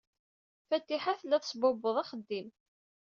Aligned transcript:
Fatiḥa 0.67 1.13
tella 1.19 1.37
tesbubbuḍ 1.43 1.95
axeddim. 2.01 2.47